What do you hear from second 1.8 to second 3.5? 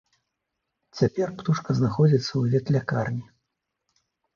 знаходзіцца ў ветлякарні.